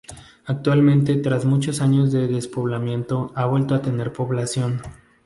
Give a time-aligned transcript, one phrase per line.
[0.47, 4.81] Actualmente tras muchos años de despoblamiento ha vuelto a tener población.